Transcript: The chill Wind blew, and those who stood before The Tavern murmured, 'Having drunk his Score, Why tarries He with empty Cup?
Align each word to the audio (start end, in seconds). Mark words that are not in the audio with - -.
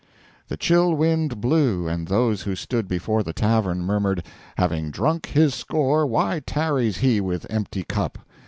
The 0.47 0.57
chill 0.57 0.95
Wind 0.95 1.39
blew, 1.39 1.87
and 1.87 2.07
those 2.07 2.41
who 2.41 2.55
stood 2.55 2.87
before 2.87 3.21
The 3.21 3.33
Tavern 3.33 3.81
murmured, 3.83 4.25
'Having 4.57 4.89
drunk 4.89 5.27
his 5.27 5.53
Score, 5.53 6.07
Why 6.07 6.39
tarries 6.43 6.97
He 6.97 7.21
with 7.21 7.45
empty 7.51 7.83
Cup? 7.83 8.17